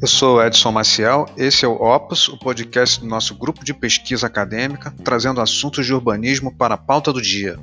[0.00, 4.26] Eu sou Edson Maciel, esse é o Opus, o podcast do nosso grupo de pesquisa
[4.26, 7.58] acadêmica, trazendo assuntos de urbanismo para a pauta do dia.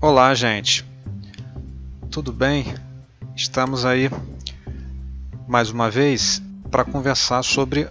[0.00, 0.84] Olá, gente.
[2.10, 2.74] Tudo bem?
[3.36, 4.10] Estamos aí
[5.46, 7.88] mais uma vez para conversar sobre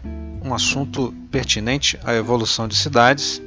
[0.48, 3.42] um assunto pertinente à evolução de cidades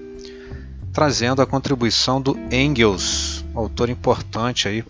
[0.92, 4.84] trazendo a contribuição do Engels, autor importante aí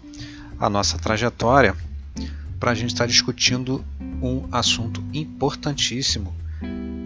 [0.58, 1.74] a nossa trajetória,
[2.58, 3.84] para a gente estar tá discutindo
[4.22, 6.34] um assunto importantíssimo,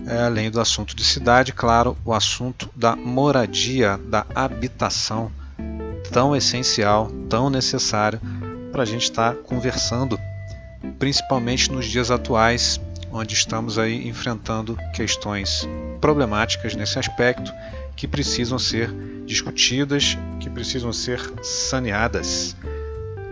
[0.07, 5.31] é, além do assunto de cidade, claro, o assunto da moradia, da habitação,
[6.13, 8.21] tão essencial, tão necessário
[8.73, 10.19] para a gente estar tá conversando,
[10.99, 12.81] principalmente nos dias atuais,
[13.15, 15.69] onde estamos aí enfrentando questões
[16.01, 17.53] problemáticas nesse aspecto
[17.95, 18.91] que precisam ser
[19.25, 22.57] discutidas, que precisam ser saneadas.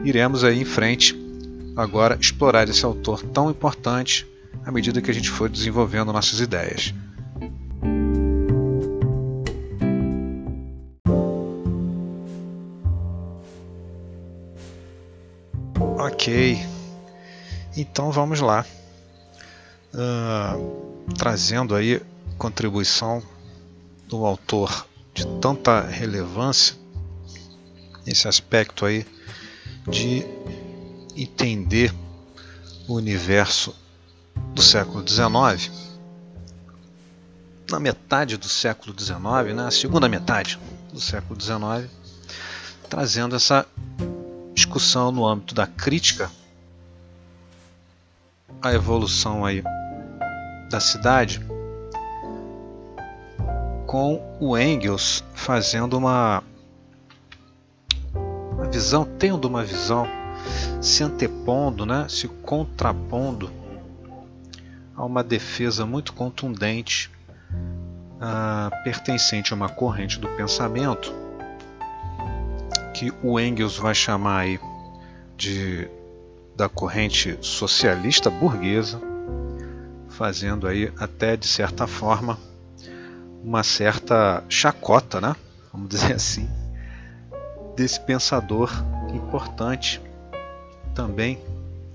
[0.04, 1.20] Iremos aí em frente
[1.76, 4.24] agora explorar esse autor tão importante
[4.64, 6.94] à medida que a gente for desenvolvendo nossas ideias.
[15.98, 16.64] Ok,
[17.76, 18.64] então vamos lá,
[19.94, 22.02] uh, trazendo aí
[22.38, 23.22] contribuição
[24.08, 26.76] do autor de tanta relevância
[28.06, 29.06] esse aspecto aí
[29.88, 30.24] de
[31.16, 31.94] entender
[32.88, 33.74] o universo
[34.54, 35.70] do século XIX.
[37.70, 40.58] Na metade do século XIX, na segunda metade
[40.92, 41.90] do século XIX,
[42.88, 43.66] trazendo essa
[44.54, 46.30] discussão no âmbito da crítica
[48.60, 49.62] à evolução aí
[50.72, 51.38] da cidade
[53.86, 56.42] com o Engels fazendo uma,
[58.14, 60.06] uma visão, tendo uma visão,
[60.80, 63.52] se antepondo, né, se contrapondo
[64.96, 67.10] a uma defesa muito contundente
[68.16, 71.12] uh, pertencente a uma corrente do pensamento
[72.94, 74.58] que o Engels vai chamar aí
[75.36, 75.86] de
[76.56, 79.11] da corrente socialista burguesa,
[80.12, 82.38] fazendo aí até de certa forma
[83.42, 85.34] uma certa chacota, né?
[85.72, 86.48] vamos dizer assim,
[87.74, 88.70] desse pensador
[89.12, 90.00] importante,
[90.94, 91.40] também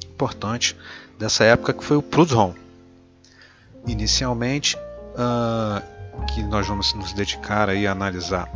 [0.03, 0.75] importante
[1.17, 2.53] dessa época que foi o Proudhon.
[3.85, 8.49] Inicialmente, uh, que nós vamos nos dedicar aí a analisar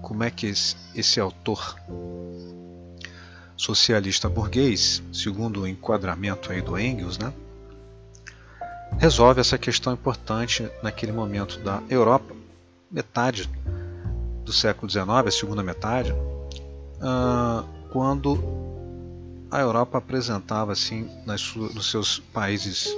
[0.00, 1.76] como é que esse, esse autor
[3.56, 7.32] socialista burguês, segundo o enquadramento aí do Engels, né,
[8.96, 12.34] resolve essa questão importante naquele momento da Europa
[12.90, 13.48] metade
[14.44, 18.38] do século XIX, a segunda metade, uh, quando
[19.50, 22.88] a Europa apresentava assim nos seus países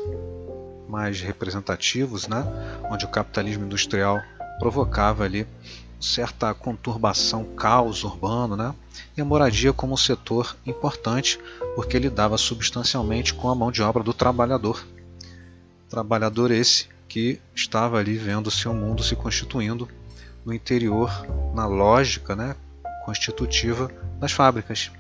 [0.89, 2.45] mais representativos, né,
[2.91, 4.21] onde o capitalismo industrial
[4.59, 5.47] provocava ali
[6.01, 8.75] certa conturbação, caos urbano, né,
[9.17, 11.39] e a moradia como um setor importante,
[11.75, 14.85] porque ele dava substancialmente com a mão de obra do trabalhador.
[15.91, 19.89] Trabalhador esse que estava ali vendo seu mundo se constituindo
[20.47, 21.11] no interior,
[21.53, 22.55] na lógica né,
[23.05, 23.91] constitutiva
[24.21, 24.93] das fábricas,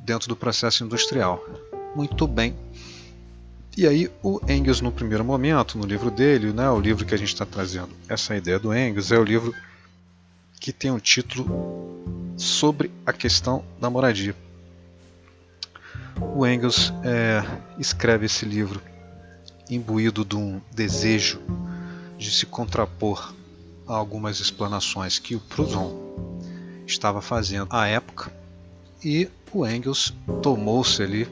[0.00, 1.42] dentro do processo industrial.
[1.96, 2.54] Muito bem.
[3.74, 7.18] E aí o Engels, no primeiro momento, no livro dele, né, o livro que a
[7.18, 9.54] gente está trazendo, essa ideia do Engels, é o livro
[10.60, 11.94] que tem um título
[12.36, 14.36] sobre a questão da moradia.
[16.34, 17.42] O Engels é,
[17.78, 18.80] escreve esse livro
[19.68, 21.40] imbuído de um desejo
[22.18, 23.34] de se contrapor
[23.86, 25.94] a algumas explanações que o Proudhon
[26.86, 28.32] estava fazendo à época
[29.04, 31.28] e o Engels tomou-se ali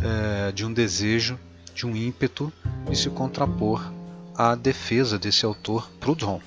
[0.00, 1.38] é, de um desejo,
[1.74, 2.52] de um ímpeto
[2.88, 3.92] de se contrapor
[4.34, 6.40] à defesa desse autor Proudhon,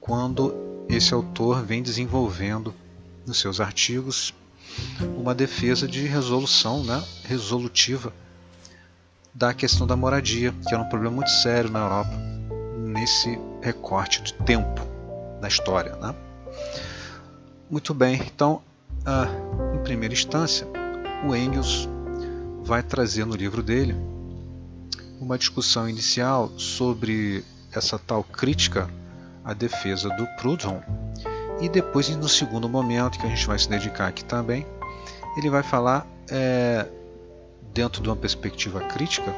[0.00, 0.54] quando
[0.88, 2.74] esse autor vem desenvolvendo
[3.26, 4.34] nos seus artigos
[5.16, 8.12] uma defesa de resolução né, resolutiva
[9.34, 12.12] da questão da moradia, que era um problema muito sério na Europa
[12.78, 14.80] nesse recorte de tempo
[15.40, 15.96] da história.
[15.96, 16.14] Né?
[17.68, 18.62] Muito bem, então,
[19.04, 19.26] ah,
[19.74, 20.66] em primeira instância,
[21.26, 21.88] o Engels
[22.62, 23.94] vai trazer no livro dele
[25.20, 28.88] uma discussão inicial sobre essa tal crítica
[29.44, 30.80] à defesa do Proudhon
[31.60, 34.66] e depois, no segundo momento, que a gente vai se dedicar aqui também,
[35.36, 36.86] ele vai falar é,
[37.74, 39.34] dentro de uma perspectiva crítica,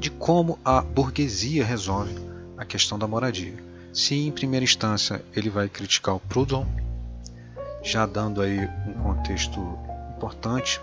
[0.00, 2.14] de como a burguesia resolve
[2.56, 3.54] a questão da moradia.
[3.92, 6.66] Se em primeira instância ele vai criticar o Proudhon,
[7.82, 9.60] já dando aí um contexto
[10.16, 10.80] importante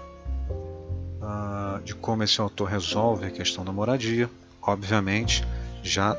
[1.21, 4.29] uh, de como esse autor resolve a questão da moradia,
[4.61, 5.43] obviamente
[5.83, 6.17] já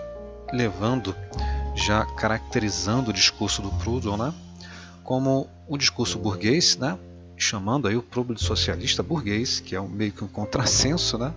[0.53, 1.17] levando,
[1.75, 4.35] já caracterizando o discurso do Proudhon, né,
[5.03, 6.97] como um discurso burguês, né,
[7.37, 8.05] chamando aí o
[8.35, 11.33] de socialista burguês, que é um, meio que um contrassenso, né,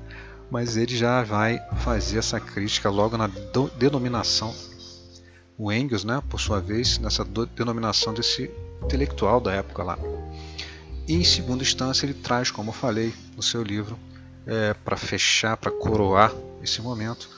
[0.50, 3.30] mas ele já vai fazer essa crítica logo na
[3.78, 4.54] denominação
[5.60, 8.50] o Engels, né, por sua vez, nessa denominação desse
[8.82, 10.00] intelectual da época lá.
[11.06, 14.00] E em segunda instância ele traz, como eu falei no seu livro,
[14.48, 17.30] é, para fechar, para coroar esse momento,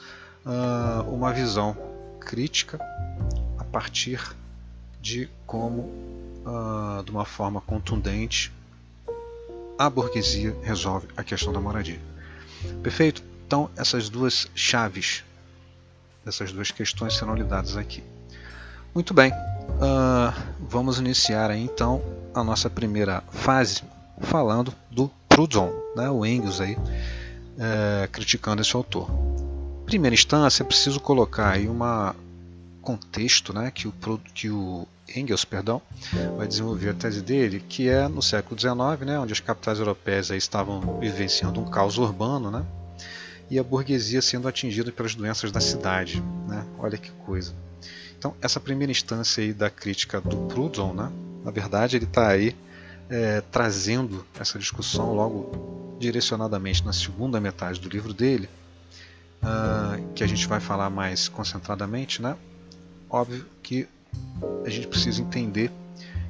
[0.46, 1.76] uh, uma visão
[2.20, 2.80] crítica
[3.58, 4.22] a partir
[5.02, 5.90] de como,
[6.46, 8.52] uh, de uma forma contundente,
[9.78, 12.00] a burguesia resolve a questão da moradia.
[12.84, 13.24] Perfeito?
[13.46, 15.24] Então, essas duas chaves
[16.26, 18.04] essas duas questões serão lidadas aqui.
[18.94, 22.02] Muito bem, uh, vamos iniciar aí, então
[22.34, 23.84] a nossa primeira fase
[24.22, 29.10] falando do Proudhon, né, o Engels aí, uh, criticando esse autor.
[29.86, 32.16] Primeira instância, é preciso colocar aí uma
[32.82, 33.94] contexto né, que, o,
[34.34, 35.82] que o Engels perdão,
[36.38, 40.30] vai desenvolver a tese dele, que é no século XIX, né, onde as capitais europeias
[40.32, 42.66] estavam vivenciando um caos urbano, né,
[43.50, 46.24] e a burguesia sendo atingida pelas doenças da cidade.
[46.48, 46.66] Né?
[46.80, 47.54] Olha que coisa.
[48.18, 51.12] Então, essa primeira instância aí da crítica do Proudhon, né?
[51.44, 52.56] na verdade, ele está aí
[53.10, 58.50] é, trazendo essa discussão logo direcionadamente na segunda metade do livro dele,
[59.44, 62.22] uh, que a gente vai falar mais concentradamente.
[62.22, 62.38] Né?
[63.12, 63.90] Óbvio que
[64.66, 65.70] a gente precisa entender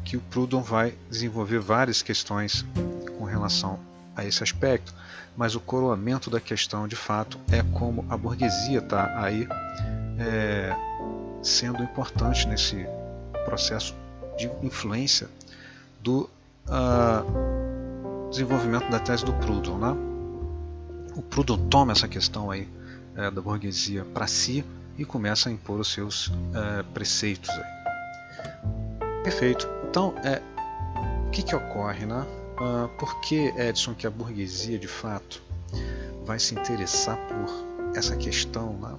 [0.04, 2.66] que o Proudhon vai desenvolver várias questões
[3.19, 3.80] com relação
[4.16, 4.92] a esse aspecto,
[5.38, 9.48] mas o coroamento da questão de fato é como a burguesia está aí
[10.18, 10.75] é,
[11.44, 12.83] sendo importante nesse
[13.45, 13.95] processo
[14.36, 15.30] de influência
[16.01, 16.28] do
[16.68, 19.78] uh, desenvolvimento da tese do Proudhon.
[19.78, 19.95] Né?
[21.16, 22.68] O Proudhon toma essa questão aí
[23.16, 24.66] é, da burguesia para si
[24.98, 27.50] e começa a impor os seus é, preceitos.
[27.50, 27.82] Aí.
[29.24, 29.68] Perfeito.
[29.90, 30.42] Então, é,
[31.28, 32.06] o que, que ocorre?
[32.06, 32.26] Né?
[32.60, 35.42] Uh, por que, Edson, que a burguesia de fato
[36.26, 38.74] vai se interessar por essa questão?
[38.74, 38.96] Né?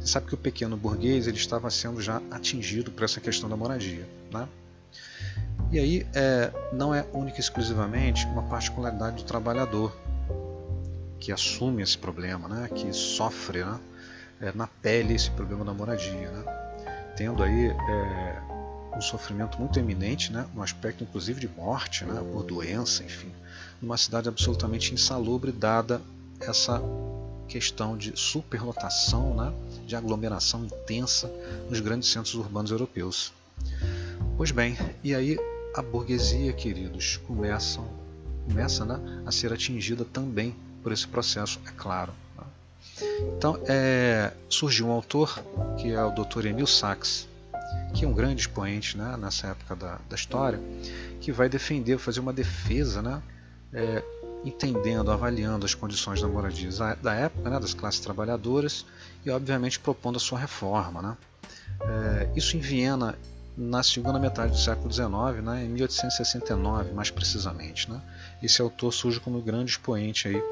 [0.00, 3.56] Você sabe que o pequeno burguês ele estava sendo já atingido por essa questão da
[3.56, 4.08] moradia.
[4.32, 4.48] Né?
[5.72, 9.94] E aí é, não é única e exclusivamente uma particularidade do trabalhador
[11.18, 12.68] que assume esse problema, né?
[12.74, 13.78] que sofre né?
[14.40, 16.66] É, na pele esse problema da moradia, né?
[17.16, 18.42] tendo aí é,
[18.96, 23.32] um sofrimento muito eminente, né, no aspecto inclusive de morte, né, por doença, enfim,
[23.80, 26.00] numa cidade absolutamente insalubre, dada
[26.40, 26.80] essa
[27.48, 29.52] questão de superlotação, né,
[29.86, 31.30] de aglomeração intensa
[31.70, 33.32] nos grandes centros urbanos europeus.
[34.36, 35.38] Pois bem, e aí
[35.74, 37.80] a burguesia, queridos, começa
[38.84, 42.12] né, a ser atingida também por esse processo, é claro.
[43.36, 45.42] Então, é, surgiu um autor,
[45.78, 46.46] que é o Dr.
[46.46, 47.28] Emil Sachs,
[47.94, 50.60] que é um grande expoente né, nessa época da, da história,
[51.20, 53.22] que vai defender, fazer uma defesa, né,
[53.72, 54.02] é,
[54.44, 56.70] entendendo, avaliando as condições da moradia
[57.02, 58.86] da época, né, das classes trabalhadoras
[59.24, 61.02] e, obviamente, propondo a sua reforma.
[61.02, 61.16] Né.
[61.80, 63.18] É, isso em Viena,
[63.56, 67.90] na segunda metade do século XIX, né, em 1869, mais precisamente.
[67.90, 68.00] Né.
[68.42, 70.42] Esse autor surge como grande expoente aí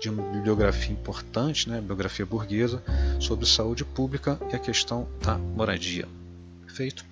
[0.00, 2.82] de uma bibliografia importante, né, bibliografia burguesa,
[3.20, 6.08] sobre saúde pública e a questão da moradia.
[6.64, 7.04] Perfeito?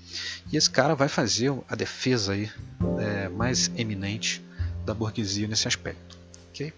[0.53, 2.51] E esse cara vai fazer a defesa aí,
[2.99, 4.43] é, mais eminente
[4.87, 6.19] da burguesia nesse aspecto.
[6.51, 6.73] Okay?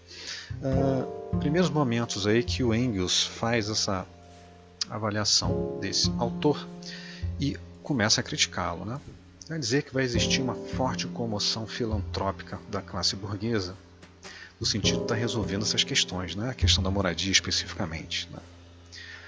[0.61, 4.07] Uh, primeiros momentos aí que o Engels faz essa
[4.89, 6.67] avaliação desse autor
[7.41, 8.85] e começa a criticá-lo.
[8.85, 9.01] Né?
[9.49, 13.75] Vai dizer que vai existir uma forte comoção filantrópica da classe burguesa
[14.59, 16.51] no sentido de estar tá resolvendo essas questões, né?
[16.51, 18.29] a questão da moradia especificamente.
[18.33, 18.39] Né?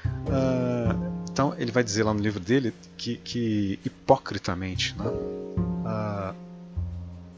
[0.05, 5.05] Uh, então ele vai dizer lá no livro dele que, que hipocritamente né,
[5.85, 6.35] a,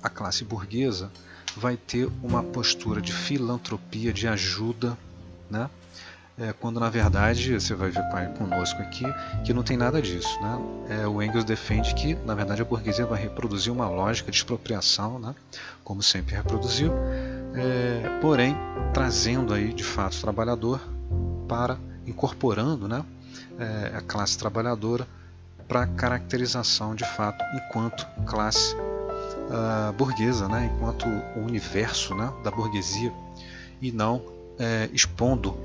[0.02, 1.11] a classe burguesa
[1.56, 4.97] vai ter uma postura de filantropia, de ajuda,
[5.50, 5.71] né?
[6.38, 8.02] É, quando na verdade você vai ver
[8.37, 9.05] conosco aqui
[9.43, 10.38] que não tem nada disso.
[10.40, 10.59] Né?
[11.00, 15.19] É, o Engels defende que na verdade a burguesia vai reproduzir uma lógica de expropriação,
[15.19, 15.35] né?
[15.83, 16.93] como sempre reproduziu,
[17.55, 18.55] é, porém
[18.93, 20.81] trazendo aí de fato o trabalhador
[21.49, 23.05] para incorporando né,
[23.59, 25.07] é, a classe trabalhadora
[25.66, 33.12] para caracterização de fato enquanto classe uh, burguesa, né, enquanto o universo né, da burguesia
[33.83, 34.23] e não
[34.59, 35.57] é, expondo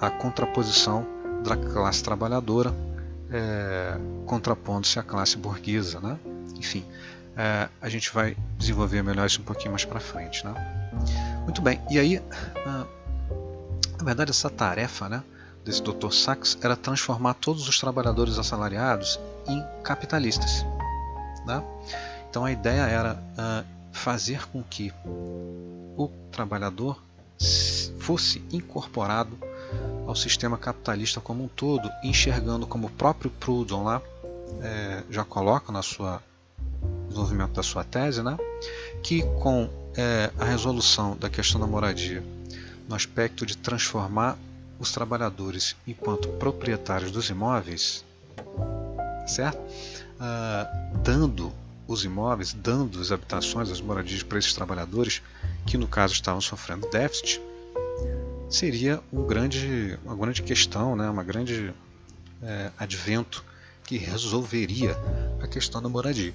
[0.00, 1.06] a contraposição
[1.42, 2.74] da classe trabalhadora
[3.30, 6.00] é, contrapondo-se à classe burguesa.
[6.00, 6.18] Né?
[6.56, 6.84] Enfim,
[7.36, 10.44] é, a gente vai desenvolver melhor isso um pouquinho mais para frente.
[10.44, 10.54] Né?
[11.44, 12.22] Muito bem, e aí,
[12.66, 12.86] ah,
[13.98, 15.22] na verdade, essa tarefa né,
[15.64, 16.10] desse Dr.
[16.10, 20.64] Sachs era transformar todos os trabalhadores assalariados em capitalistas.
[21.46, 21.62] Né?
[22.30, 27.02] Então a ideia era uh, fazer com que o trabalhador
[27.98, 29.38] fosse incorporado
[30.06, 34.02] ao sistema capitalista como um todo, enxergando como o próprio Proudhon lá
[34.62, 36.22] é, já coloca na sua
[37.08, 38.36] desenvolvimento da sua tese, né,
[39.02, 42.22] que com é, a resolução da questão da moradia
[42.88, 44.38] no aspecto de transformar
[44.78, 48.04] os trabalhadores enquanto proprietários dos imóveis,
[49.26, 49.58] certo?
[50.20, 50.70] Ah,
[51.02, 51.52] dando
[51.86, 55.22] os imóveis, dando as habitações, as moradias para esses trabalhadores
[55.66, 57.40] que no caso estavam sofrendo déficit,
[58.48, 61.72] seria um grande, uma grande questão, né, uma grande
[62.42, 63.44] é, advento
[63.84, 64.96] que resolveria
[65.42, 66.34] a questão da moradia.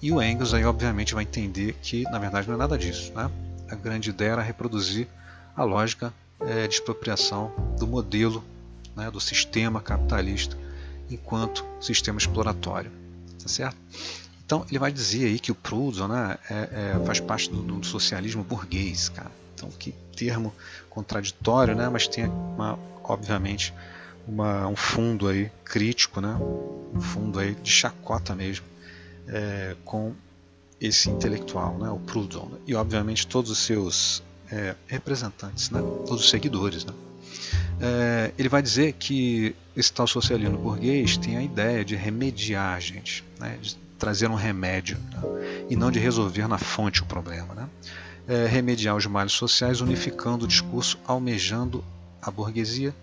[0.00, 3.12] E o Engels aí obviamente vai entender que na verdade não é nada disso.
[3.12, 3.30] Né?
[3.68, 5.08] A grande ideia era reproduzir
[5.56, 8.44] a lógica é, de expropriação do modelo,
[8.94, 10.56] né, do sistema capitalista
[11.10, 12.90] enquanto sistema exploratório.
[13.40, 13.76] Tá certo?
[14.46, 17.86] Então ele vai dizer aí que o Proudhon né, é, é, faz parte do, do,
[17.86, 19.30] socialismo burguês, cara.
[19.54, 20.54] Então que termo
[20.94, 21.88] contraditório, né?
[21.88, 23.74] Mas tem uma, obviamente
[24.26, 26.36] uma, um fundo aí crítico, né?
[26.94, 28.64] Um fundo aí de chacota mesmo
[29.28, 30.12] é, com
[30.80, 31.90] esse intelectual, né?
[31.90, 32.58] O Proudhon né?
[32.66, 35.80] e obviamente todos os seus é, representantes, né?
[36.06, 36.92] Todos os seguidores, né?
[37.80, 42.80] É, ele vai dizer que esse tal socialismo burguês tem a ideia de remediar a
[42.80, 47.54] gente, né, de trazer um remédio né, e não de resolver na fonte o problema.
[47.54, 47.68] Né?
[48.26, 51.84] É, remediar os males sociais unificando o discurso, almejando
[52.22, 52.94] a burguesia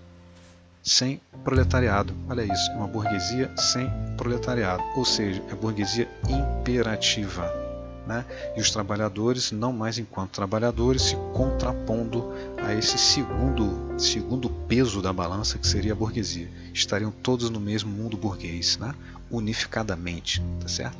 [0.84, 2.14] sem proletariado.
[2.28, 3.88] Olha isso, é uma burguesia sem
[4.18, 7.62] proletariado, ou seja, é burguesia imperativa
[8.06, 8.26] né?
[8.56, 15.14] e os trabalhadores não mais enquanto trabalhadores se contrapondo a esse segundo segundo peso da
[15.14, 18.94] balança que seria a burguesia estariam todos no mesmo mundo burguês né?
[19.30, 20.98] unificadamente tá certo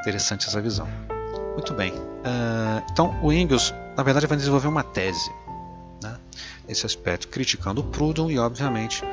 [0.00, 0.88] interessante essa visão
[1.52, 5.30] muito bem uh, então o Engels na verdade vai desenvolver uma tese
[6.02, 6.18] né?
[6.66, 9.04] nesse aspecto criticando o Proudhon e obviamente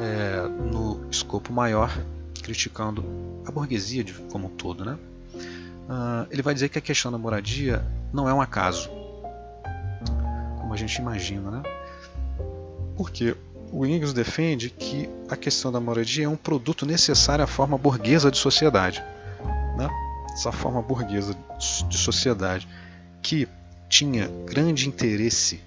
[0.00, 1.90] é, no escopo maior
[2.42, 3.04] criticando
[3.46, 4.96] a burguesia como um todo né?
[5.88, 8.88] uh, ele vai dizer que a questão da moradia não é um acaso,
[10.58, 11.62] como a gente imagina, né?
[12.96, 13.36] Porque
[13.70, 18.30] o Engels defende que a questão da moradia é um produto necessário à forma burguesa
[18.30, 19.02] de sociedade?
[20.38, 21.36] Essa forma burguesa
[21.88, 22.68] de sociedade
[23.20, 23.48] que
[23.88, 25.60] tinha grande interesse,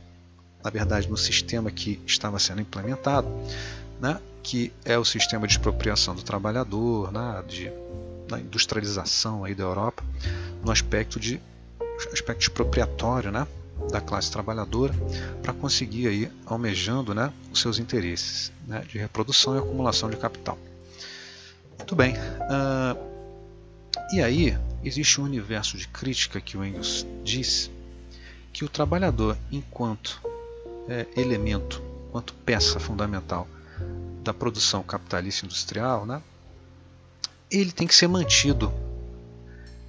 [0.64, 3.28] na verdade, no sistema que estava sendo implementado,
[4.00, 4.18] né?
[4.42, 7.44] que é o sistema de expropriação do trabalhador, né?
[7.46, 7.70] de
[8.30, 10.02] da industrialização aí da Europa
[10.64, 11.42] no aspecto de
[12.14, 13.46] aspecto expropriatório, né,
[13.92, 14.94] da classe trabalhadora
[15.44, 20.58] para conseguir aí almejando, né, os seus interesses né, de reprodução e acumulação de capital.
[21.78, 22.14] Muito bem.
[22.16, 23.11] Uh,
[24.14, 27.70] e aí existe um universo de crítica que o Engels diz
[28.52, 30.22] que o trabalhador, enquanto
[30.88, 33.48] é, elemento, enquanto peça fundamental
[34.24, 36.22] da produção capitalista industrial, né,
[37.50, 38.72] ele tem que ser mantido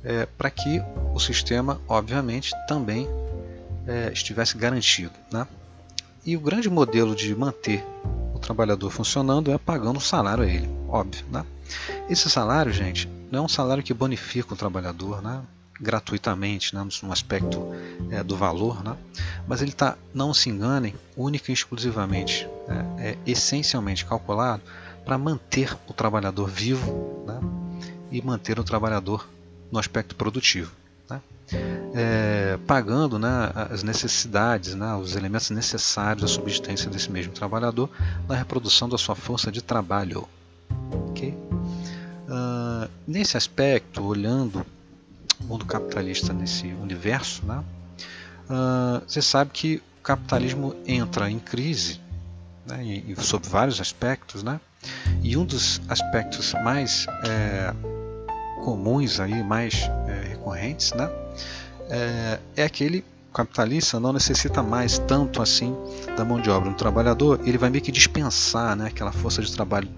[0.04, 0.82] é, para que
[1.14, 3.08] o sistema, obviamente, também
[3.86, 5.12] é, estivesse garantido.
[5.30, 5.46] Né?
[6.24, 7.84] E o grande modelo de manter
[8.34, 11.24] o trabalhador funcionando é pagando um salário a ele, óbvio.
[11.30, 11.44] Né?
[12.08, 15.42] Esse salário, gente, não é um salário que bonifica o trabalhador né?
[15.80, 16.86] gratuitamente, né?
[17.02, 17.72] no aspecto
[18.10, 18.96] é, do valor, né?
[19.46, 22.48] mas ele está, não se enganem, única e exclusivamente,
[22.98, 24.62] é, é essencialmente calculado
[25.04, 27.40] para manter o trabalhador vivo né,
[28.10, 29.28] e manter o trabalhador
[29.70, 30.72] no aspecto produtivo.
[31.10, 31.20] Né,
[31.94, 37.90] é, pagando né, as necessidades, né, os elementos necessários à subsistência desse mesmo trabalhador
[38.28, 40.28] na reprodução da sua força de trabalho.
[43.12, 44.64] Nesse aspecto, olhando
[45.38, 47.62] o mundo capitalista nesse universo, né,
[48.48, 52.00] uh, você sabe que o capitalismo entra em crise
[52.66, 54.58] né, e, e sob vários aspectos, né,
[55.22, 57.74] e um dos aspectos mais é,
[58.64, 61.10] comuns aí, mais é, recorrentes, né,
[61.90, 65.76] é, é aquele capitalista não necessita mais tanto assim
[66.16, 66.70] da mão de obra.
[66.70, 69.88] Do trabalhador, ele vai meio que dispensar né, aquela força de trabalho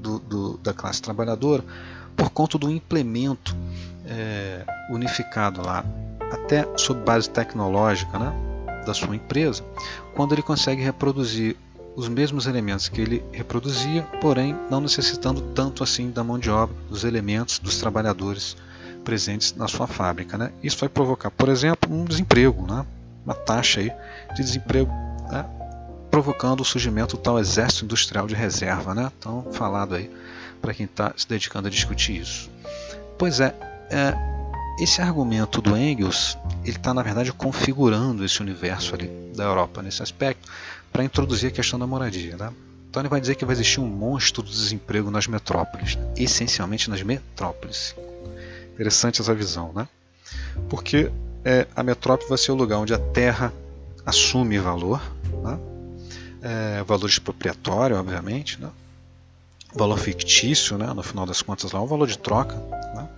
[0.00, 1.62] do, do, da classe trabalhadora
[2.16, 3.56] por conta do implemento
[4.06, 5.84] é, unificado lá,
[6.32, 8.32] até sob base tecnológica né,
[8.84, 9.62] da sua empresa,
[10.14, 11.56] quando ele consegue reproduzir
[11.96, 16.74] os mesmos elementos que ele reproduzia, porém não necessitando tanto assim da mão de obra,
[16.88, 18.56] dos elementos, dos trabalhadores
[19.04, 20.36] presentes na sua fábrica.
[20.36, 20.50] Né?
[20.62, 22.84] Isso vai provocar, por exemplo, um desemprego, né?
[23.24, 23.92] uma taxa aí
[24.34, 24.90] de desemprego,
[25.30, 25.46] né?
[26.10, 29.12] provocando o surgimento do tal exército industrial de reserva, né?
[29.20, 30.10] tão falado aí
[30.64, 32.50] para quem está se dedicando a discutir isso.
[33.18, 33.54] Pois é,
[33.90, 34.14] é
[34.80, 40.02] esse argumento do Engels ele está na verdade configurando esse universo ali da Europa nesse
[40.02, 40.50] aspecto
[40.90, 42.34] para introduzir a questão da moradia.
[42.38, 42.50] Né?
[42.88, 47.02] Então ele vai dizer que vai existir um monstro do desemprego nas metrópoles, essencialmente nas
[47.02, 47.94] metrópoles.
[48.72, 49.86] Interessante essa visão, né?
[50.70, 51.12] Porque
[51.44, 53.52] é, a metrópole vai ser o lugar onde a terra
[54.06, 55.00] assume valor,
[55.42, 55.58] né?
[56.42, 58.70] é, valor expropriatório, obviamente, né?
[59.74, 60.92] Valor fictício, né?
[60.92, 62.54] no final das contas lá, um valor de troca,
[62.94, 63.08] né?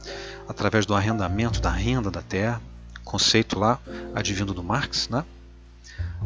[0.49, 2.61] através do arrendamento da renda da terra,
[3.05, 3.79] conceito lá
[4.15, 5.25] advindo do Marx, né?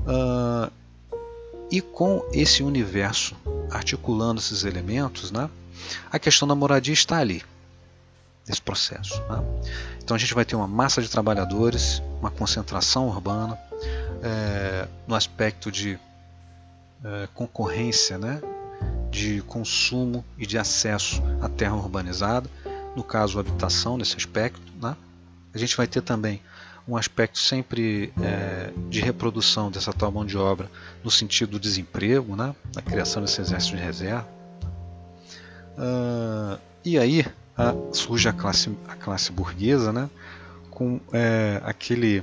[0.06, 0.70] Uh,
[1.70, 3.36] e com esse universo
[3.70, 5.50] articulando esses elementos, né?
[6.10, 7.42] a questão da moradia está ali,
[8.46, 9.20] nesse processo.
[9.28, 9.42] Né?
[10.02, 13.58] Então a gente vai ter uma massa de trabalhadores, uma concentração urbana,
[14.22, 15.98] é, no aspecto de
[17.04, 18.40] é, concorrência, né?
[19.10, 22.48] De consumo e de acesso à terra urbanizada,
[22.94, 24.60] no caso habitação nesse aspecto.
[24.80, 24.96] Né?
[25.52, 26.40] A gente vai ter também
[26.86, 30.70] um aspecto sempre é, de reprodução dessa tal mão de obra
[31.04, 32.54] no sentido do desemprego, né?
[32.76, 34.28] a criação desse exército de reserva.
[35.76, 37.24] Uh, e aí
[37.56, 40.08] a, surge a classe, a classe burguesa, né,
[40.70, 42.22] com é, aquele,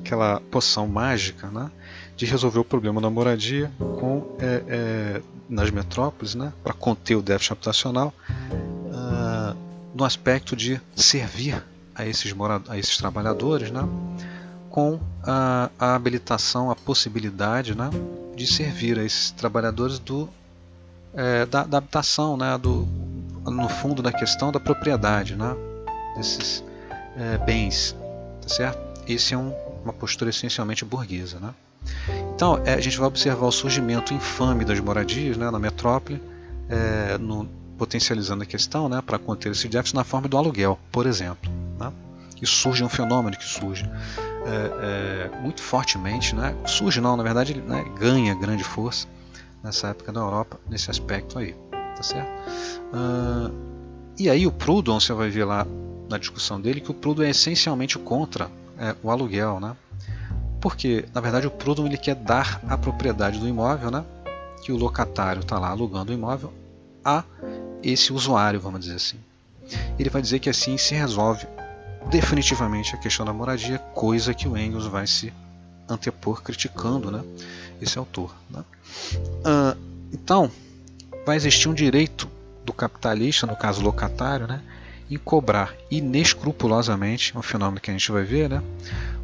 [0.00, 1.70] aquela poção mágica né,
[2.16, 7.22] de resolver o problema da moradia com, é, é, nas metrópoles, né, para conter o
[7.22, 8.12] déficit habitacional,
[8.50, 9.56] uh,
[9.94, 11.62] no aspecto de servir
[11.94, 12.34] a esses,
[12.68, 13.86] a esses trabalhadores, né,
[14.70, 17.90] com a, a, habilitação, a possibilidade né,
[18.34, 20.28] de servir a esses trabalhadores do,
[21.14, 22.88] é, da, da, habitação, né, do,
[23.44, 25.54] no fundo da questão da propriedade né,
[26.16, 26.64] desses
[27.16, 27.94] é, bens,
[28.40, 28.78] tá certo?
[29.06, 29.52] Esse é um,
[29.84, 31.52] uma postura essencialmente burguesa, né?
[32.34, 36.22] Então é, a gente vai observar o surgimento infame das moradias né, na metrópole,
[36.68, 41.06] é, no, potencializando a questão né, para conter esse déficit na forma do aluguel, por
[41.06, 41.50] exemplo.
[41.78, 41.92] Né?
[42.40, 43.88] E surge um fenômeno que surge
[44.44, 46.54] é, é, muito fortemente, né?
[46.66, 49.06] surge não, na verdade né, ganha grande força
[49.62, 51.54] nessa época da Europa nesse aspecto aí
[51.94, 52.28] tá certo?
[52.92, 53.54] Uh,
[54.18, 55.66] e aí o Proudhon, você vai ver lá
[56.08, 59.76] na discussão dele, que o Proudhon é essencialmente contra é, o aluguel, né?
[60.62, 64.04] Porque, na verdade, o Proudhon ele quer dar a propriedade do imóvel, né?
[64.62, 66.52] Que o locatário está lá alugando o imóvel
[67.04, 67.24] a
[67.82, 69.18] esse usuário, vamos dizer assim.
[69.98, 71.48] Ele vai dizer que assim se resolve
[72.08, 75.32] definitivamente a questão da moradia, coisa que o Engels vai se
[75.88, 77.24] antepor criticando, né?
[77.80, 78.32] Esse autor.
[78.48, 78.62] Né?
[79.20, 79.76] Uh,
[80.12, 80.48] então,
[81.26, 82.28] vai existir um direito
[82.64, 84.62] do capitalista, no caso locatário, né,
[85.10, 88.62] em cobrar inescrupulosamente, um fenômeno que a gente vai ver, né,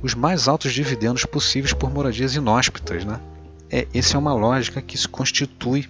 [0.02, 3.04] os mais altos dividendos possíveis por moradias inóspitas.
[3.04, 3.20] Né.
[3.70, 5.88] É, essa é uma lógica que se constitui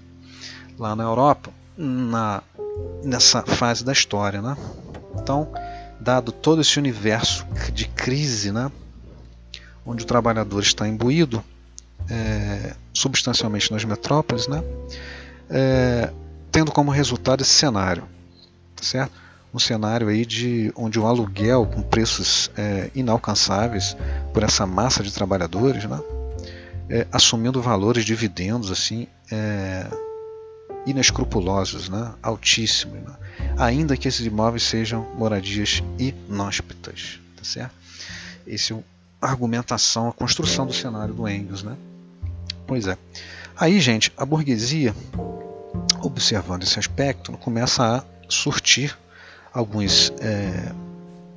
[0.78, 2.42] lá na Europa na,
[3.02, 4.40] nessa fase da história.
[4.40, 4.56] Né.
[5.20, 5.52] Então,
[6.00, 8.70] dado todo esse universo de crise, né,
[9.84, 11.42] onde o trabalhador está imbuído
[12.08, 14.62] é, substancialmente nas metrópoles, né,
[15.50, 16.12] é,
[16.50, 18.04] tendo como resultado esse cenário,
[18.76, 19.12] tá certo?
[19.52, 23.96] Um cenário aí de onde o aluguel com preços é, inalcançáveis
[24.32, 25.98] por essa massa de trabalhadores, né?
[26.90, 29.86] É, assumindo valores dividendos assim é,
[30.86, 32.14] inescrupulosos, né?
[32.22, 33.14] altíssimos, né?
[33.58, 37.74] ainda que esses imóveis sejam moradias inóspitas, tá certo?
[38.46, 38.78] Esse é
[39.20, 41.76] a argumentação, a construção do cenário do Engels, né?
[42.66, 42.96] Pois é.
[43.54, 44.94] Aí, gente, a burguesia
[46.00, 48.96] observando esse aspecto, começa a surtir
[49.52, 50.12] alguns.
[50.20, 50.72] É,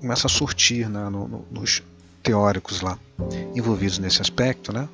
[0.01, 1.83] começa a surtir né, no, no, nos
[2.23, 2.97] teóricos lá
[3.55, 4.89] envolvidos nesse aspecto, né,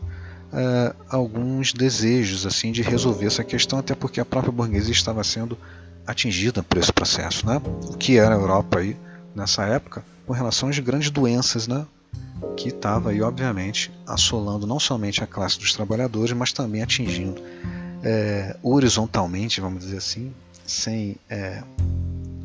[0.51, 5.57] é, alguns desejos assim de resolver essa questão, até porque a própria burguesia estava sendo
[6.05, 8.97] atingida por esse processo, né, o que era a Europa aí
[9.33, 11.85] nessa época, com relação às grandes doenças, né,
[12.57, 17.41] que estava aí obviamente assolando não somente a classe dos trabalhadores, mas também atingindo
[18.03, 20.33] é, horizontalmente, vamos dizer assim,
[20.65, 21.63] sem é,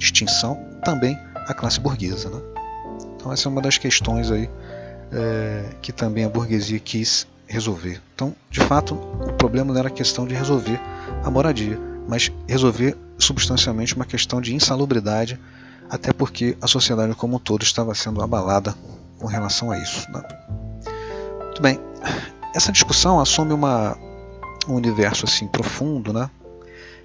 [0.03, 2.29] distinção, também a classe burguesa.
[2.29, 2.41] Né?
[3.17, 4.51] Então essa é uma das questões aí
[5.13, 8.01] é, que também a burguesia quis resolver.
[8.15, 10.81] Então, de fato, o problema não era a questão de resolver
[11.23, 15.39] a moradia, mas resolver substancialmente uma questão de insalubridade,
[15.89, 18.75] até porque a sociedade como um todo estava sendo abalada
[19.19, 20.11] com relação a isso.
[20.11, 20.23] Né?
[21.45, 21.79] Muito bem,
[22.55, 23.97] essa discussão assume uma
[24.69, 26.31] um universo assim profundo, né?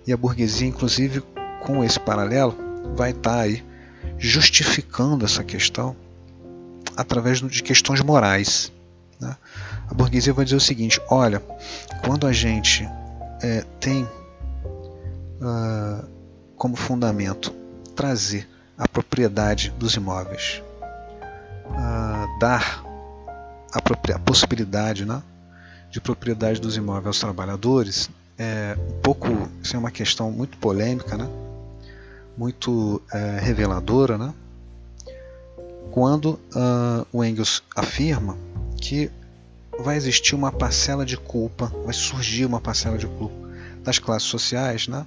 [0.05, 1.23] E a burguesia, inclusive,
[1.65, 2.55] com esse paralelo,
[2.95, 3.63] vai estar tá aí
[4.17, 5.95] justificando essa questão
[6.95, 8.71] através de questões morais.
[9.19, 9.36] Né?
[9.89, 11.41] A burguesia vai dizer o seguinte: olha,
[12.04, 12.88] quando a gente
[13.41, 16.08] é, tem uh,
[16.56, 17.54] como fundamento
[17.95, 18.47] trazer
[18.78, 20.62] a propriedade dos imóveis,
[21.65, 22.84] uh, dar
[23.73, 23.80] a,
[24.13, 25.21] a possibilidade né,
[25.89, 31.17] de propriedade dos imóveis aos trabalhadores, é um pouco, isso é uma questão muito polêmica,
[31.17, 31.28] né?
[32.38, 34.34] Muito é, reveladora, né?
[35.91, 38.38] quando uh, o Engels afirma
[38.80, 39.10] que
[39.80, 43.36] vai existir uma parcela de culpa, vai surgir uma parcela de culpa
[43.84, 45.06] das classes sociais, né?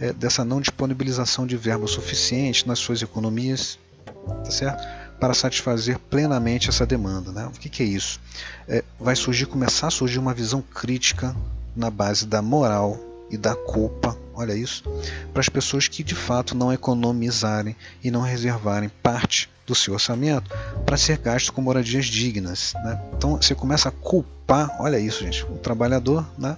[0.00, 3.78] É, dessa não disponibilização de verba suficiente nas suas economias,
[4.26, 4.82] tá certo?
[5.20, 7.30] para satisfazer plenamente essa demanda.
[7.30, 7.46] Né?
[7.46, 8.18] O que, que é isso?
[8.66, 11.36] É, vai surgir, começar a surgir uma visão crítica
[11.76, 12.98] na base da moral
[13.30, 14.84] e da culpa, olha isso,
[15.32, 20.50] para as pessoas que de fato não economizarem e não reservarem parte do seu orçamento
[20.84, 22.74] para ser gasto com moradias dignas.
[22.84, 23.00] Né?
[23.16, 26.56] Então você começa a culpar, olha isso, gente, o trabalhador, né?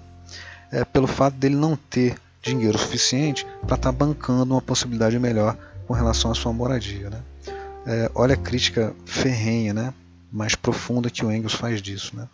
[0.72, 5.56] É, pelo fato dele não ter dinheiro suficiente para estar tá bancando uma possibilidade melhor
[5.86, 7.10] com relação à sua moradia.
[7.10, 7.20] Né?
[7.86, 9.94] É, olha a crítica ferrenha, né?
[10.34, 12.16] Mais profunda que o Engels faz disso.
[12.16, 12.26] Né?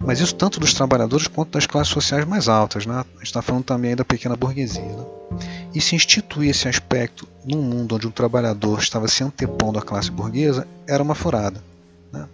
[0.00, 2.86] Mas isso tanto dos trabalhadores quanto das classes sociais mais altas.
[2.86, 2.94] Né?
[2.94, 4.82] A gente está falando também da pequena burguesia.
[4.82, 5.04] Né?
[5.74, 10.10] E se instituir esse aspecto num mundo onde o trabalhador estava se antepondo à classe
[10.10, 11.62] burguesa, era uma furada.
[12.10, 12.26] Né?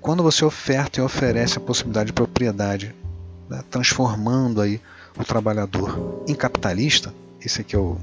[0.00, 2.92] Quando você oferta e oferece a possibilidade de propriedade,
[3.48, 3.62] né?
[3.70, 4.80] transformando aí
[5.16, 7.96] o trabalhador em capitalista, esse aqui é o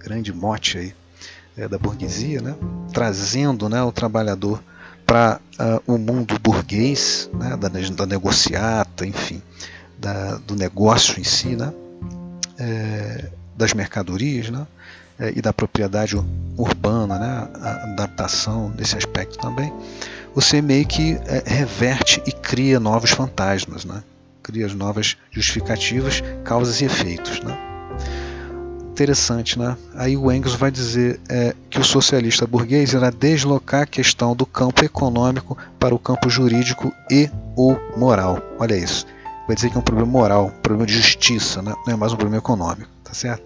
[0.00, 0.94] grande mote aí
[1.56, 2.56] é, da burguesia, né?
[2.92, 4.60] trazendo né, o trabalhador
[5.06, 9.40] para uh, ah, o mundo burguês, né, da, da negociata, enfim,
[9.98, 11.72] da, do negócio em si, né,
[12.58, 14.66] é, das mercadorias né,
[15.18, 16.16] é, e da propriedade
[16.56, 19.72] urbana, né, a adaptação desse aspecto também,
[20.34, 24.02] você meio que é, reverte e cria novos fantasmas, né,
[24.42, 27.40] cria novas justificativas, causas e efeitos.
[27.40, 27.65] Né
[28.96, 29.76] interessante, né?
[29.94, 34.46] Aí o Engels vai dizer é, que o socialista burguês irá deslocar a questão do
[34.46, 38.40] campo econômico para o campo jurídico e ou moral.
[38.58, 39.06] Olha isso.
[39.46, 41.74] Vai dizer que é um problema moral, um problema de justiça, né?
[41.86, 43.42] não é mais um problema econômico, tá certo?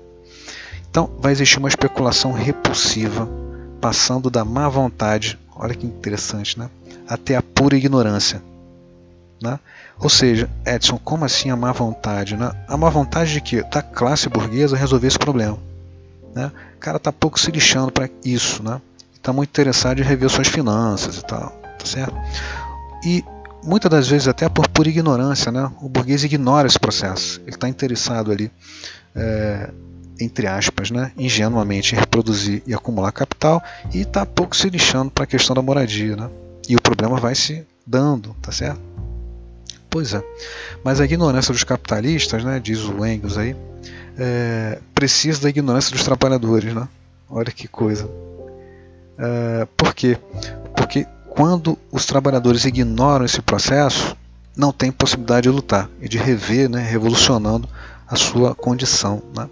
[0.89, 3.29] Então vai existir uma especulação repulsiva,
[3.81, 6.71] passando da má vontade, olha que interessante, né?
[7.09, 8.41] até a pura ignorância.
[9.43, 9.59] Né?
[10.01, 12.37] Ou seja, Edson, como assim a má vontade?
[12.37, 12.51] Né?
[12.67, 13.63] A má vontade de que?
[13.65, 15.59] Da classe burguesa resolver esse problema.
[16.35, 16.51] Né?
[16.77, 18.63] O cara está pouco se lixando para isso.
[18.63, 18.81] Né?
[19.15, 21.51] Está muito interessado em rever suas finanças e tal.
[21.79, 22.15] Tá certo?
[23.05, 23.23] E
[23.63, 25.71] muitas das vezes, até por, por ignorância, né?
[25.83, 27.39] o burguês ignora esse processo.
[27.43, 28.51] Ele está interessado ali,
[29.15, 29.71] é,
[30.19, 31.13] entre aspas, né?
[31.19, 35.61] ingenuamente em reproduzir e acumular capital e está pouco se lixando para a questão da
[35.61, 36.17] moradia.
[36.17, 36.31] Né?
[36.67, 38.81] E o problema vai se dando, tá certo?
[39.91, 40.23] Pois é.
[40.85, 43.57] Mas a ignorância dos capitalistas, né, diz o Engels aí,
[44.17, 46.73] é, precisa da ignorância dos trabalhadores.
[46.73, 46.89] Né?
[47.29, 48.09] Olha que coisa.
[49.19, 50.17] É, por quê?
[50.77, 54.17] Porque quando os trabalhadores ignoram esse processo,
[54.57, 57.69] não tem possibilidade de lutar e de rever, né, revolucionando
[58.07, 59.23] a sua condição.
[59.37, 59.49] Né?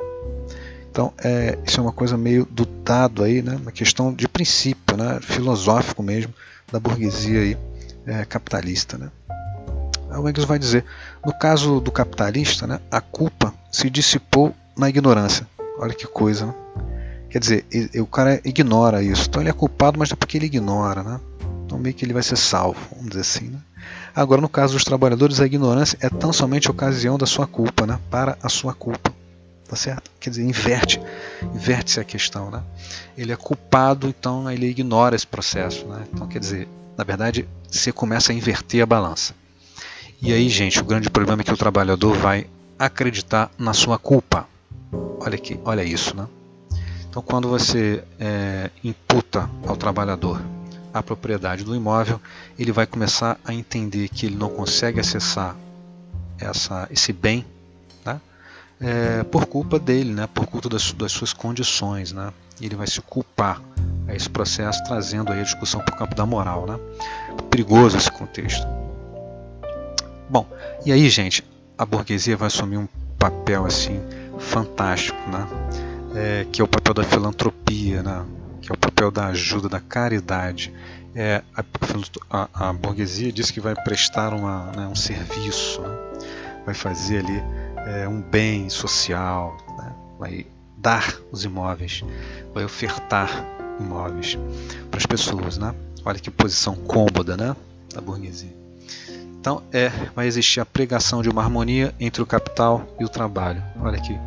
[0.91, 4.97] Então, é, isso é uma coisa meio do dado aí, né, uma questão de princípio,
[4.97, 6.33] né, filosófico mesmo,
[6.71, 7.57] da burguesia aí,
[8.07, 8.99] é, capitalista.
[8.99, 9.11] Né?
[10.19, 10.85] O Engels vai dizer,
[11.25, 15.47] no caso do capitalista, né, a culpa se dissipou na ignorância.
[15.79, 16.55] Olha que coisa, né?
[17.31, 19.27] Quer dizer, ele, o cara ignora isso.
[19.29, 21.21] Então ele é culpado, mas é porque ele ignora, né?
[21.65, 23.59] Então meio que ele vai ser salvo, vamos dizer assim, né?
[24.15, 27.99] Agora, no caso dos trabalhadores, a ignorância é tão somente ocasião da sua culpa, né?
[28.11, 29.13] Para a sua culpa.
[29.69, 30.11] Tá certo?
[30.19, 31.01] Quer dizer, inverte,
[31.55, 32.63] inverte-se a questão, né?
[33.17, 36.05] Ele é culpado, então ele ignora esse processo, né?
[36.13, 39.35] Então, quer dizer, na verdade, você começa a inverter a balança.
[40.21, 44.49] E aí, gente, o grande problema é que o trabalhador vai acreditar na sua culpa.
[45.21, 46.27] Olha aqui, olha isso, né?
[47.09, 50.43] Então, quando você é, imputa ao trabalhador
[50.93, 52.21] a propriedade do imóvel,
[52.59, 55.57] ele vai começar a entender que ele não consegue acessar
[56.39, 57.47] essa, esse bem
[58.05, 58.21] né?
[58.81, 60.27] é, por culpa dele, né?
[60.27, 62.13] por culpa das, das suas condições.
[62.13, 62.33] Né?
[62.61, 63.63] Ele vai se culpar
[64.09, 66.67] a esse processo, trazendo aí a discussão para o campo da moral.
[66.67, 66.79] Né?
[67.51, 68.78] Perigoso esse contexto.
[70.87, 71.45] E aí, gente,
[71.77, 72.89] a burguesia vai assumir um
[73.19, 74.01] papel assim
[74.39, 75.47] fantástico, né?
[76.15, 78.25] É, que é o papel da filantropia, né?
[78.63, 80.73] que é o papel da ajuda, da caridade.
[81.15, 81.65] É, a,
[82.31, 85.97] a, a burguesia diz que vai prestar uma, né, um serviço, né?
[86.65, 87.43] vai fazer ali
[87.87, 89.93] é, um bem social, né?
[90.19, 92.05] vai dar os imóveis,
[92.55, 93.45] vai ofertar
[93.81, 94.39] imóveis
[94.91, 95.75] para as pessoas, né?
[96.05, 97.55] Olha que posição cômoda, né?
[97.93, 98.68] Da burguesia.
[99.41, 103.63] Então, é, vai existir a pregação de uma harmonia entre o capital e o trabalho.
[103.81, 104.19] Olha que,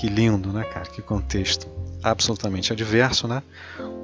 [0.00, 0.86] que lindo, né, cara?
[0.86, 1.66] Que contexto
[2.02, 3.42] absolutamente adverso, né?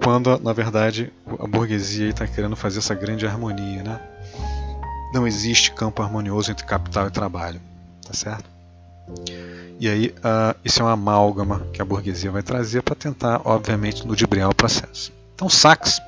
[0.03, 4.01] Quando, na verdade, a burguesia está querendo fazer essa grande harmonia, né?
[5.13, 7.61] Não existe campo harmonioso entre capital e trabalho,
[8.07, 8.45] tá certo?
[9.81, 14.07] E aí, uh, isso é uma amálgama que a burguesia vai trazer para tentar, obviamente,
[14.07, 15.13] ludibriar o processo.
[15.35, 16.01] Então, Sachs,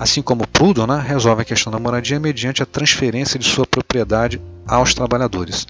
[0.00, 4.40] assim como Proudhon, né, resolve a questão da moradia mediante a transferência de sua propriedade
[4.66, 5.66] aos trabalhadores.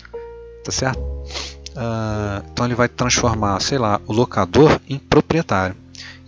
[0.65, 1.01] Tá certo?
[1.01, 5.75] Uh, então ele vai transformar, sei lá, o locador em proprietário.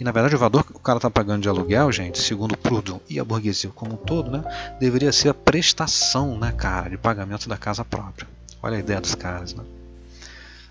[0.01, 2.99] E na verdade o valor que o cara está pagando de aluguel, gente, segundo Proudhon
[3.09, 4.43] e a burguesia como um todo, né,
[4.81, 8.27] deveria ser a prestação, né, cara, de pagamento da casa própria.
[8.61, 9.63] Olha a ideia dos caras, né?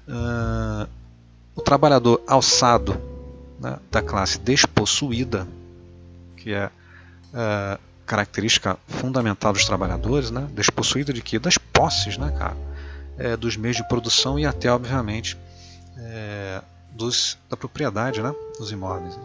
[0.06, 0.90] Uh,
[1.56, 3.00] o trabalhador alçado
[3.58, 5.48] né, da classe despossuída,
[6.36, 6.70] que é
[7.34, 11.40] uh, característica fundamental dos trabalhadores, né, despossuída de quê?
[11.40, 12.58] Das posses, né, cara?
[13.18, 15.38] É, dos meios de produção e até, obviamente,
[15.98, 19.18] é, dos, da propriedade né, dos imóveis.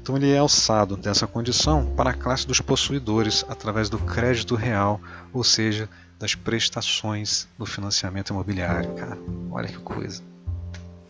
[0.00, 5.00] Então ele é alçado dessa condição para a classe dos possuidores através do crédito real,
[5.32, 8.94] ou seja, das prestações do financiamento imobiliário.
[8.94, 9.18] Cara,
[9.50, 10.22] olha que coisa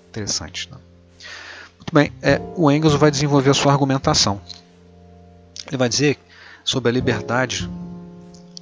[0.09, 0.69] interessante.
[0.71, 0.79] Né?
[1.77, 4.41] Muito bem, é, o Engels vai desenvolver a sua argumentação.
[5.67, 6.19] Ele vai dizer
[6.65, 7.69] sobre a liberdade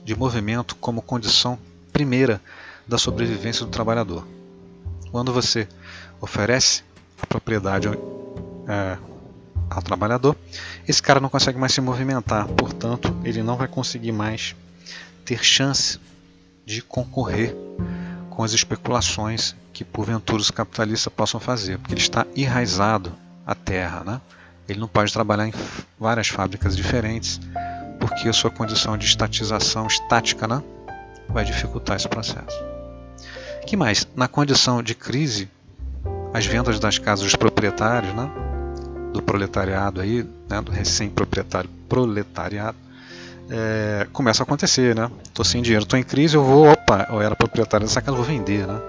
[0.04, 1.58] de movimento como condição
[1.92, 2.40] primeira
[2.86, 4.26] da sobrevivência do trabalhador.
[5.10, 5.68] Quando você
[6.20, 6.82] oferece
[7.20, 8.98] a propriedade é,
[9.70, 10.36] ao trabalhador,
[10.86, 14.54] esse cara não consegue mais se movimentar, portanto, ele não vai conseguir mais
[15.24, 15.98] ter chance
[16.66, 17.54] de concorrer
[18.30, 23.12] com as especulações que porventura os capitalistas possam fazer, porque ele está enraizado
[23.46, 24.20] à terra, né?
[24.68, 25.52] Ele não pode trabalhar em
[25.98, 27.40] várias fábricas diferentes,
[28.00, 30.62] porque a sua condição de estatização estática, né,
[31.28, 32.62] vai dificultar esse processo.
[33.66, 34.06] Que mais?
[34.14, 35.48] Na condição de crise,
[36.32, 38.30] as vendas das casas dos proprietários, né,
[39.12, 42.76] do proletariado aí, né, do recém-proprietário proletariado,
[43.50, 45.10] é, começa a acontecer, né?
[45.32, 48.24] Tô sem dinheiro, tô em crise, eu vou, opa, eu era proprietário dessa casa, vou
[48.24, 48.80] vender, né?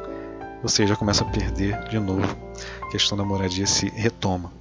[0.64, 2.36] Ou seja, começa a perder de novo.
[2.82, 4.52] A questão da moradia se retoma.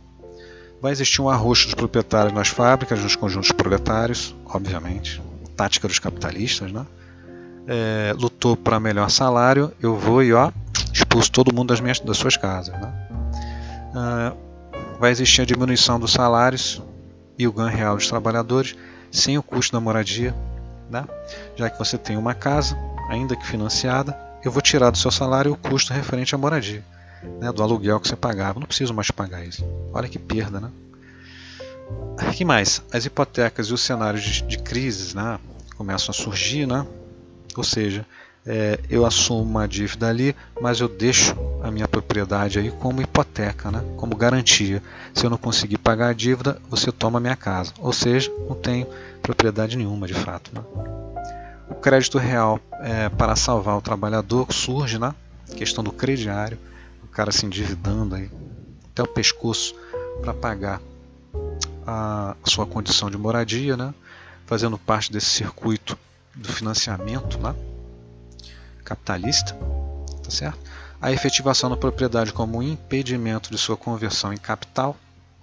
[0.85, 5.19] Vai existir um arroxo dos proprietários nas fábricas, nos conjuntos proletários, obviamente.
[5.57, 6.85] Tática dos capitalistas, né?
[7.67, 10.53] É, lutou para melhor salário, eu vou e ó,
[10.93, 12.79] expulso todo mundo das, minhas, das suas casas.
[12.79, 12.93] Né?
[13.97, 14.33] É,
[15.01, 16.83] vai existir a diminuição dos salários
[17.39, 18.77] e o ganho real dos trabalhadores
[19.11, 20.35] sem o custo da moradia,
[20.91, 21.07] né?
[21.57, 22.77] já que você tem uma casa,
[23.09, 26.85] ainda que financiada, eu vou tirar do seu salário o custo referente à moradia,
[27.41, 27.53] né?
[27.53, 28.61] do aluguel que você pagava.
[28.61, 29.65] Não preciso mais pagar isso.
[29.93, 30.71] Olha que perda, né?
[32.35, 32.83] que mais?
[32.93, 35.39] As hipotecas e os cenários de, de crises né?
[35.77, 36.87] começam a surgir, né?
[37.57, 38.05] ou seja,
[38.45, 43.71] é, eu assumo uma dívida ali, mas eu deixo a minha propriedade aí como hipoteca,
[43.71, 43.83] né?
[43.97, 44.83] como garantia.
[45.15, 47.73] Se eu não conseguir pagar a dívida, você toma a minha casa.
[47.79, 48.87] Ou seja, não tenho
[49.23, 50.51] propriedade nenhuma de fato.
[50.53, 50.61] Né?
[51.71, 55.15] O crédito real é, para salvar o trabalhador surge, né?
[55.51, 56.59] A questão do crediário,
[57.15, 58.29] cara se endividando aí,
[58.91, 59.75] até o pescoço
[60.21, 60.81] para pagar
[61.87, 63.95] a, sua condição de moradia, né?
[64.47, 65.97] fazendo parte desse circuito
[66.35, 67.55] do financiamento, né?
[68.85, 69.55] capitalista,
[70.23, 70.59] tá certo?
[71.01, 74.97] A efetivação da propriedade como impedimento de sua conversão em capital,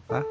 [0.07, 0.23] tá?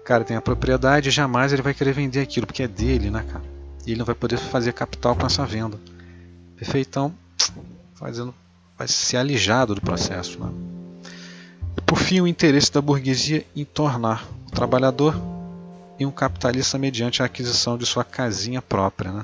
[0.00, 3.10] O cara tem a propriedade e jamais ele vai querer vender aquilo porque é dele,
[3.10, 3.44] né, cara?
[3.86, 5.78] E ele não vai poder fazer capital com essa venda.
[6.56, 7.14] Perfeitão,
[7.94, 8.34] fazendo
[8.76, 10.71] vai ser alijado do processo, né?
[11.92, 15.14] Por fim, o interesse da burguesia em tornar o trabalhador
[16.00, 19.22] em um capitalista mediante a aquisição de sua casinha própria, né?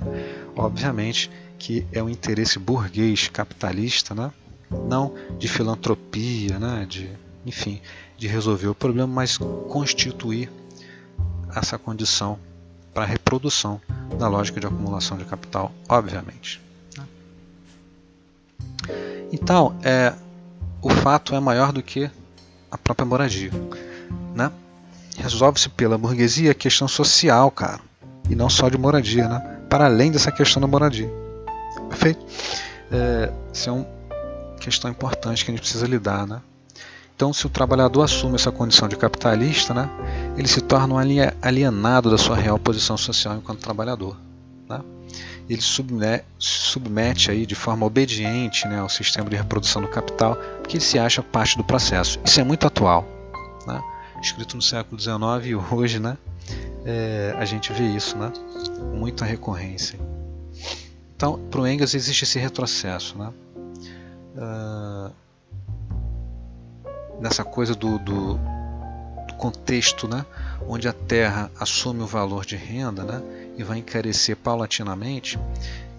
[0.54, 4.30] Obviamente, que é um interesse burguês capitalista, né?
[4.86, 6.84] não de filantropia, né?
[6.86, 7.08] de,
[7.46, 7.80] enfim,
[8.18, 10.52] de resolver o problema, mas constituir
[11.56, 12.38] essa condição
[12.92, 13.80] para a reprodução
[14.18, 16.60] da lógica de acumulação de capital, obviamente.
[19.32, 20.14] Então, é,
[20.82, 22.10] o fato é maior do que
[22.70, 23.50] a própria moradia.
[24.34, 24.50] Né?
[25.16, 27.80] Resolve-se pela burguesia a questão social, cara,
[28.30, 29.58] e não só de moradia, né?
[29.68, 31.10] para além dessa questão da moradia.
[31.88, 32.24] Perfeito?
[32.90, 33.86] É, isso é uma
[34.60, 36.40] questão importante que a gente precisa lidar, né?
[37.18, 39.90] Então, se o trabalhador assume essa condição de capitalista, né,
[40.36, 40.98] ele se torna um
[41.42, 44.16] alienado da sua real posição social enquanto trabalhador.
[44.68, 44.80] Né?
[45.48, 50.76] Ele submete, submete aí de forma obediente né, ao sistema de reprodução do capital, porque
[50.76, 52.20] ele se acha parte do processo.
[52.24, 53.06] Isso é muito atual,
[53.66, 53.80] né?
[54.20, 56.18] escrito no século XIX e hoje né,
[56.84, 58.32] é, a gente vê isso, né,
[58.94, 59.98] muita recorrência.
[61.16, 63.32] Então, para o Engels existe esse retrocesso, né?
[64.36, 65.10] Uh,
[67.20, 68.40] nessa coisa do, do, do,
[69.38, 70.26] contexto, né?
[70.66, 73.22] onde a terra assume o valor de renda né?
[73.56, 75.38] e vai encarecer paulatinamente,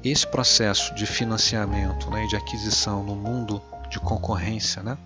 [0.04, 2.26] esse processo de financiamento né?
[2.26, 4.98] e de aquisição no mundo de concorrência, né?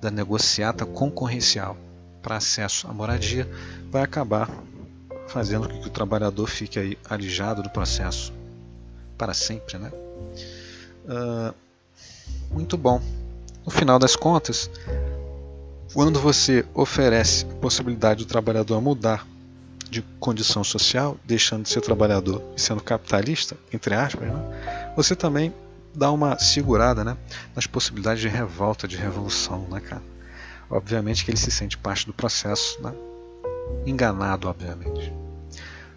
[0.00, 1.76] da negociata concorrencial
[2.22, 3.48] para acesso à moradia,
[3.90, 4.50] vai acabar
[5.28, 8.32] fazendo com que o trabalhador fique aí alijado do processo
[9.16, 9.78] para sempre.
[9.78, 9.92] Né?
[11.04, 11.54] Uh,
[12.50, 13.00] muito bom.
[13.64, 14.70] No final das contas,
[15.96, 19.26] quando você oferece a possibilidade do trabalhador mudar
[19.88, 24.92] de condição social, deixando de ser trabalhador e sendo capitalista, entre aspas, né?
[24.94, 25.54] você também
[25.94, 27.16] dá uma segurada né,
[27.54, 30.02] nas possibilidades de revolta, de revolução, né, cara?
[30.68, 32.92] Obviamente que ele se sente parte do processo, né?
[33.86, 35.10] enganado, obviamente.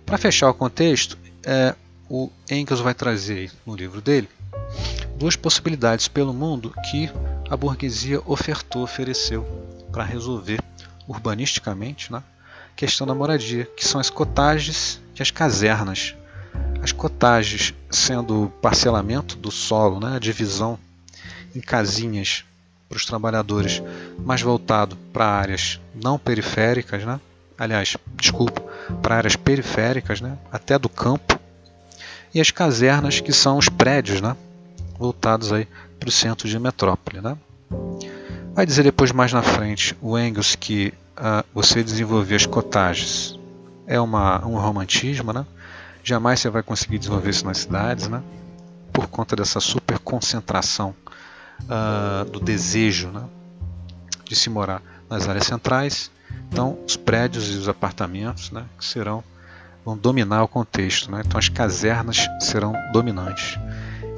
[0.05, 1.75] Para fechar o contexto, é,
[2.09, 4.29] o Engels vai trazer no livro dele
[5.17, 7.11] duas possibilidades pelo mundo que
[7.49, 10.59] a burguesia ofertou, ofereceu para resolver
[11.07, 12.23] urbanisticamente né,
[12.71, 16.15] a questão da moradia, que são as cotagens e as casernas.
[16.81, 20.79] As cotagens sendo parcelamento do solo, né, a divisão
[21.55, 22.45] em casinhas
[22.87, 23.81] para os trabalhadores,
[24.17, 27.19] mais voltado para áreas não periféricas, né?
[27.57, 28.61] aliás, desculpa,
[29.01, 30.37] para áreas periféricas, né?
[30.51, 31.39] até do campo,
[32.33, 34.35] e as casernas, que são os prédios, né?
[34.97, 35.67] voltados aí
[35.99, 37.21] para o centro de metrópole.
[37.21, 37.37] Né?
[38.53, 43.39] Vai dizer depois mais na frente o Engels que uh, você desenvolver as cotagens
[43.87, 45.45] é uma, um romantismo, né?
[46.03, 48.21] jamais você vai conseguir desenvolver isso nas cidades, né?
[48.91, 50.93] por conta dessa super concentração
[51.63, 53.23] uh, do desejo né?
[54.23, 56.11] de se morar nas áreas centrais.
[56.51, 59.23] Então, os prédios e os apartamentos né, serão
[59.83, 61.11] vão dominar o contexto.
[61.11, 61.23] Né?
[61.25, 63.57] Então, as casernas serão dominantes.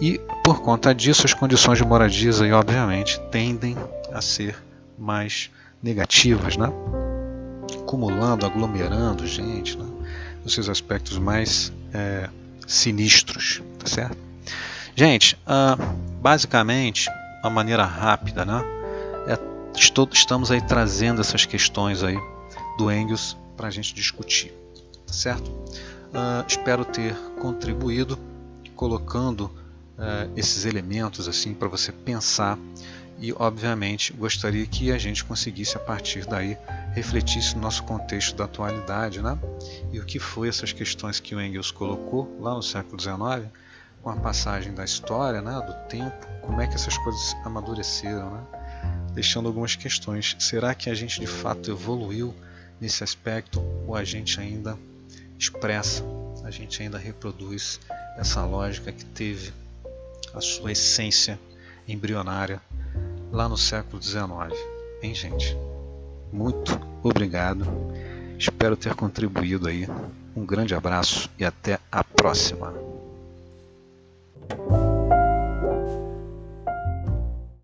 [0.02, 3.78] E por conta disso, as condições de moradias aí, obviamente, tendem
[4.12, 4.56] a ser
[4.98, 5.50] mais
[5.82, 6.68] negativas, né?
[7.92, 9.86] acumulando, aglomerando gente, né?
[10.46, 12.30] os seus aspectos mais é,
[12.66, 14.18] sinistros, tá certo?
[14.96, 15.82] Gente, uh,
[16.22, 17.10] basicamente,
[17.42, 18.64] uma maneira rápida, né?
[19.28, 19.38] É,
[19.78, 22.18] estou, estamos aí trazendo essas questões aí
[22.78, 24.54] do Engels para a gente discutir,
[25.06, 25.50] tá certo?
[25.50, 28.18] Uh, espero ter contribuído
[28.76, 29.46] colocando
[29.98, 32.58] uh, esses elementos assim para você pensar
[33.22, 36.58] e obviamente gostaria que a gente conseguisse a partir daí
[36.92, 39.38] refletisse no nosso contexto da atualidade, né?
[39.94, 43.48] E o que foi essas questões que o Engels colocou lá no século XIX,
[44.02, 48.44] com a passagem da história, né, do tempo, como é que essas coisas amadureceram, né?
[49.14, 50.36] Deixando algumas questões.
[50.40, 52.34] Será que a gente de fato evoluiu
[52.80, 54.76] nesse aspecto ou a gente ainda
[55.38, 56.04] expressa,
[56.44, 57.80] a gente ainda reproduz
[58.18, 59.54] essa lógica que teve
[60.34, 61.40] a sua essência
[61.88, 62.60] embrionária
[63.32, 64.26] lá no século XIX.
[65.02, 65.58] Hein, gente?
[66.32, 67.66] Muito obrigado.
[68.38, 69.88] Espero ter contribuído aí.
[70.36, 72.74] Um grande abraço e até a próxima.